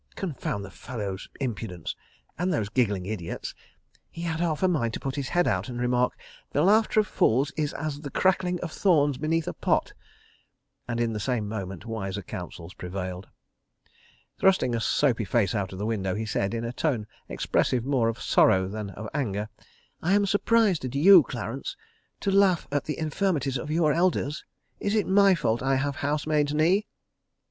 [0.15, 3.53] Confound the fellow's impudence—and those giggling' idiots.
[4.09, 6.17] He had half a mind to put his head out and remark;
[6.53, 9.93] "The laughter of fools is as the crackling of thorns beneath a pot,"
[10.87, 13.29] and in the same moment wiser counsels prevailed.
[14.39, 18.09] Thrusting a soapy face out of the window, he said, in a tone expressive more
[18.09, 19.49] of sorrow than of anger:
[20.01, 21.77] "I am surprised at you, Clarence!...
[22.21, 24.43] To laugh at the infirmities of your elders!...
[24.79, 26.87] Is it my fault I have housemaid's knee?"